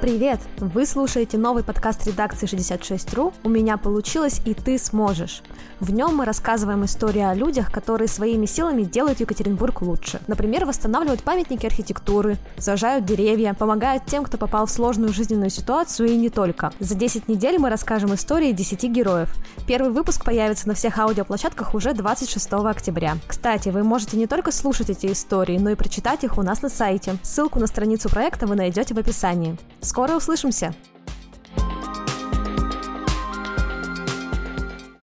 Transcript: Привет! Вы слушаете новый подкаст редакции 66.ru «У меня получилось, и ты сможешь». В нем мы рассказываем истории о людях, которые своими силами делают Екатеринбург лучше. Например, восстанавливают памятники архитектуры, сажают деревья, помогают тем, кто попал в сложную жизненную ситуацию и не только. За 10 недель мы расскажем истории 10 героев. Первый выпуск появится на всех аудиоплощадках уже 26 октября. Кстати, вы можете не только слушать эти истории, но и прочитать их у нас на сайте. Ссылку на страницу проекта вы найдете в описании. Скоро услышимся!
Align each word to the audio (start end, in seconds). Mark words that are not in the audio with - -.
Привет! 0.00 0.40
Вы 0.58 0.84
слушаете 0.84 1.38
новый 1.38 1.64
подкаст 1.64 2.06
редакции 2.06 2.46
66.ru 2.46 3.32
«У 3.42 3.48
меня 3.48 3.78
получилось, 3.78 4.42
и 4.44 4.52
ты 4.52 4.78
сможешь». 4.78 5.42
В 5.80 5.90
нем 5.90 6.16
мы 6.16 6.26
рассказываем 6.26 6.84
истории 6.84 7.22
о 7.22 7.34
людях, 7.34 7.72
которые 7.72 8.06
своими 8.06 8.46
силами 8.46 8.82
делают 8.82 9.20
Екатеринбург 9.20 9.82
лучше. 9.82 10.20
Например, 10.26 10.66
восстанавливают 10.66 11.22
памятники 11.22 11.66
архитектуры, 11.66 12.36
сажают 12.58 13.06
деревья, 13.06 13.54
помогают 13.54 14.04
тем, 14.06 14.24
кто 14.24 14.36
попал 14.36 14.66
в 14.66 14.70
сложную 14.70 15.12
жизненную 15.12 15.50
ситуацию 15.50 16.10
и 16.10 16.16
не 16.16 16.28
только. 16.28 16.72
За 16.78 16.94
10 16.94 17.28
недель 17.28 17.58
мы 17.58 17.70
расскажем 17.70 18.14
истории 18.14 18.52
10 18.52 18.84
героев. 18.84 19.34
Первый 19.66 19.90
выпуск 19.90 20.24
появится 20.24 20.68
на 20.68 20.74
всех 20.74 20.98
аудиоплощадках 20.98 21.74
уже 21.74 21.94
26 21.94 22.52
октября. 22.52 23.16
Кстати, 23.26 23.70
вы 23.70 23.82
можете 23.82 24.18
не 24.18 24.26
только 24.26 24.52
слушать 24.52 24.90
эти 24.90 25.10
истории, 25.10 25.58
но 25.58 25.70
и 25.70 25.74
прочитать 25.74 26.22
их 26.22 26.38
у 26.38 26.42
нас 26.42 26.62
на 26.62 26.68
сайте. 26.68 27.16
Ссылку 27.22 27.58
на 27.58 27.66
страницу 27.66 28.08
проекта 28.08 28.46
вы 28.46 28.56
найдете 28.56 28.94
в 28.94 28.98
описании. 28.98 29.58
Скоро 29.86 30.16
услышимся! 30.16 30.74